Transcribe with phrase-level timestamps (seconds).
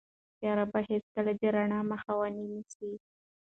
[0.39, 2.91] تیاره به هیڅکله د رڼا مخه ونه نیسي.